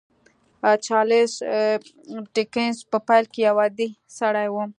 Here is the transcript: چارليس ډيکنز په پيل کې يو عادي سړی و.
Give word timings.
چارليس 0.85 1.31
ډيکنز 2.35 2.77
په 2.91 2.97
پيل 3.07 3.25
کې 3.33 3.39
يو 3.47 3.57
عادي 3.63 3.89
سړی 4.17 4.47
و. 4.49 4.55